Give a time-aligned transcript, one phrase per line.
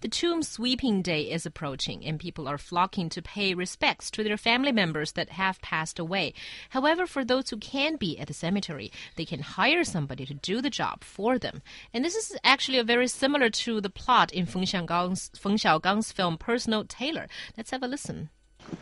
[0.00, 4.38] The tomb sweeping day is approaching, and people are flocking to pay respects to their
[4.38, 6.32] family members that have passed away.
[6.70, 10.62] However, for those who can't be at the cemetery, they can hire somebody to do
[10.62, 11.60] the job for them.
[11.92, 16.12] And this is actually a very similar to the plot in Feng Xiaogang's, Feng Xiaogang's
[16.12, 17.28] film Personal Tailor.
[17.58, 18.30] Let's have a listen.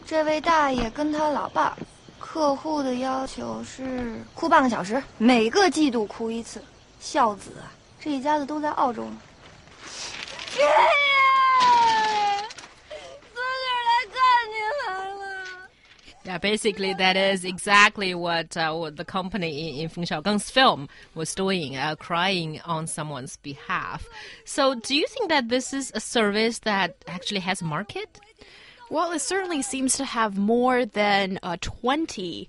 [0.07, 1.77] 这位大爷跟他老爸，
[2.21, 6.63] 客户的要求是哭半个小时，每个季度哭一次。
[7.01, 9.21] 孝子啊，这一家子都在澳洲呢。
[16.29, 20.87] Yeah, basically, that is exactly what, uh, what the company in, in Feng Xiaogang's film
[21.15, 24.07] was doing, uh, crying on someone's behalf.
[24.45, 28.21] So, do you think that this is a service that actually has market?
[28.91, 32.47] Well, it certainly seems to have more than uh, 20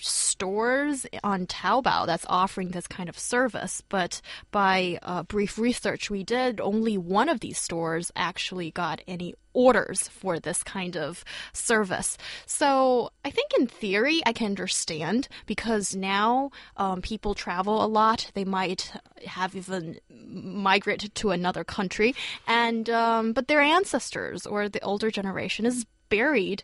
[0.00, 3.82] stores on Taobao that's offering this kind of service.
[3.88, 4.20] But
[4.50, 10.08] by uh, brief research we did, only one of these stores actually got any orders
[10.08, 12.16] for this kind of service.
[12.46, 18.30] So I think in theory I can understand because now um, people travel a lot.
[18.34, 18.92] They might
[19.26, 22.14] have even migrated to another country,
[22.46, 26.62] and um, but their ancestors or the older generation is buried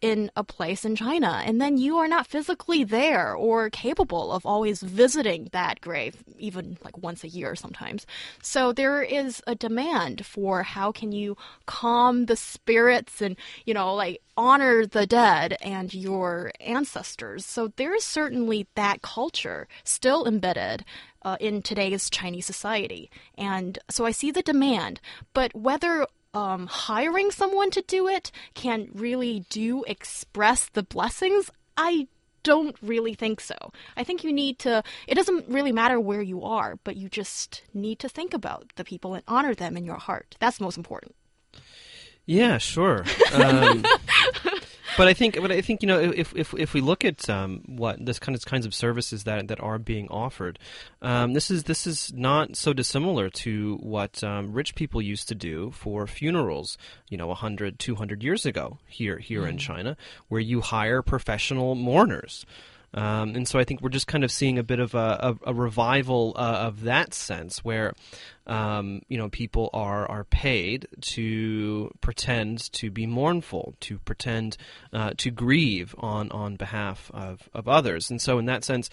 [0.00, 4.46] in a place in China, and then you are not physically there or capable of
[4.46, 8.06] always visiting that grave, even like once a year sometimes.
[8.42, 13.94] So there is a demand for how can you calm the spirits and, you know,
[13.94, 17.44] like honor the dead and your ancestors.
[17.44, 20.84] So there is certainly that culture still embedded
[21.22, 23.10] uh, in today's Chinese society.
[23.36, 25.00] And so I see the demand,
[25.34, 32.08] but whether um, hiring someone to do it can really do express the blessings, I
[32.42, 33.54] don't really think so.
[33.96, 37.62] I think you need to, it doesn't really matter where you are, but you just
[37.74, 40.36] need to think about the people and honor them in your heart.
[40.40, 41.14] That's most important.
[42.26, 43.04] Yeah, sure.
[43.32, 43.84] Um,
[44.96, 47.62] but I think, but I think you know, if if if we look at um,
[47.66, 50.58] what this kind of kinds of services that that are being offered,
[51.02, 55.34] um, this is this is not so dissimilar to what um, rich people used to
[55.34, 56.78] do for funerals.
[57.08, 59.50] You know, 100, 200 years ago here here mm.
[59.50, 59.96] in China,
[60.28, 62.44] where you hire professional mourners.
[62.92, 65.50] Um, and so I think we're just kind of seeing a bit of a, a,
[65.50, 67.94] a revival uh, of that sense where,
[68.46, 74.56] um, you know, people are, are paid to pretend to be mournful, to pretend
[74.92, 78.10] uh, to grieve on, on behalf of, of others.
[78.10, 78.90] And so in that sense,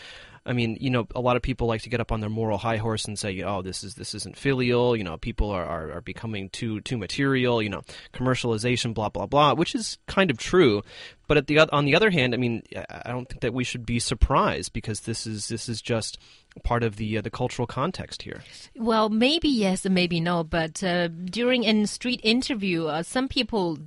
[0.48, 2.58] I mean, you know, a lot of people like to get up on their moral
[2.58, 5.92] high horse and say, "Oh, this is this isn't filial." You know, people are, are,
[5.98, 7.62] are becoming too too material.
[7.62, 7.82] You know,
[8.14, 10.84] commercialization, blah blah blah, which is kind of true.
[11.28, 13.86] But at the on the other hand, I mean, I don't think that we should
[13.86, 16.18] be surprised because this is this is just
[16.64, 18.42] part of the uh, the cultural context here.
[18.76, 20.46] Well, maybe yes, and maybe no.
[20.46, 23.78] But uh, during a street interview, uh, some people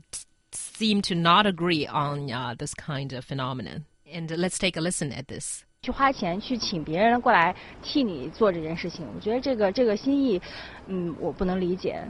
[0.53, 3.87] seem to not agree on uh, this kind of phenomenon.
[4.11, 5.65] And let's take a listen at this.
[5.83, 10.39] 去花钱去请别人过来替你做这件事情，我觉得这个这个心意，
[10.89, 12.05] 嗯，我不能理解。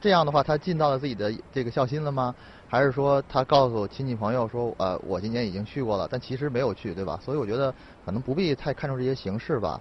[0.00, 2.34] 这样的话，他尽到了自己的这个孝心了吗？
[2.66, 7.20] 还是说他告诉亲戚朋友说，呃，我今年已经去过了，但其实没有去，对吧？
[7.24, 7.72] 所以我觉得
[8.04, 9.80] 可能不必太看重这些形式吧。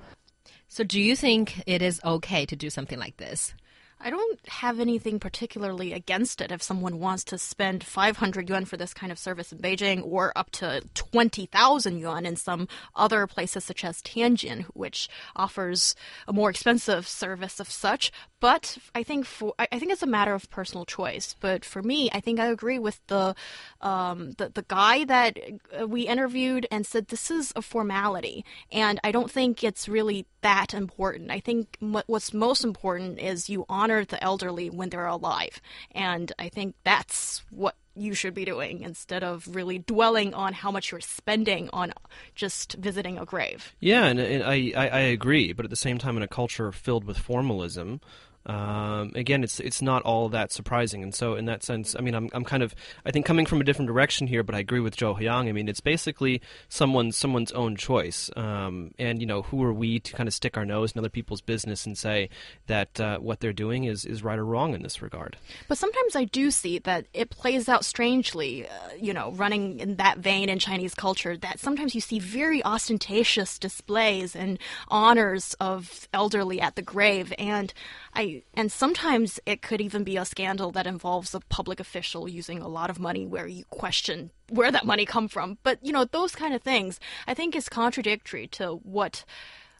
[0.68, 3.52] So do you think it is okay to do something like this?
[4.00, 8.78] I don't have anything particularly against it if someone wants to spend 500 yuan for
[8.78, 13.63] this kind of service in Beijing or up to 20,000 yuan in some other places
[13.63, 15.96] such as Tianjin, which offers
[16.28, 18.12] a more expensive service of such.
[18.40, 21.36] But I think for I, think it's a matter of personal choice.
[21.40, 23.34] But for me, I think I agree with the
[23.81, 25.40] um, the the guy that
[25.80, 30.28] uh, we interviewed and said this is a formality, and I don't think it's really
[30.47, 31.30] that important.
[31.30, 35.59] I think what's most important is you honor the elderly when they're alive,
[35.91, 40.72] and I think that's what you should be doing instead of really dwelling on how
[40.72, 41.91] much you're spending on
[42.34, 43.75] just visiting a grave.
[43.81, 46.72] Yeah, and, and I, I, I agree, but at the same time, in a culture
[46.72, 48.00] filled with formalism,
[48.47, 52.16] um, again, it's it's not all that surprising, and so in that sense, I mean,
[52.16, 52.74] I'm I'm kind of
[53.06, 55.50] I think coming from a different direction here, but I agree with Joe Hyang.
[55.50, 60.00] I mean, it's basically someone's someone's own choice, um, and you know, who are we
[60.00, 62.30] to kind of stick our nose in other people's business and say
[62.68, 65.36] that uh, what they're doing is is right or wrong in this regard?
[65.68, 69.98] But sometimes I do see that it plays out strangely, uh, you know, running in
[69.98, 71.36] that vein in Chinese culture.
[71.36, 74.57] That sometimes you see very ostentatious displays and
[74.88, 77.74] honors of elderly at the grave, and
[78.13, 82.62] I and sometimes it could even be a scandal that involves a public official using
[82.62, 85.57] a lot of money where you question where that money come from.
[85.63, 89.25] But you know, those kind of things I think is contradictory to what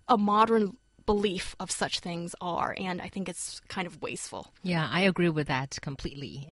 [0.08, 0.78] a modern
[1.08, 4.52] belief of such things are, and I think it's kind of wasteful.
[4.62, 6.46] Yeah, I agree with that completely.